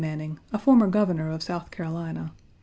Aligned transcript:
Manning, 0.01 0.39
a 0.51 0.57
former 0.57 0.87
Governor 0.87 1.29
of 1.29 1.43
South 1.43 1.69
Carolina. 1.69 2.31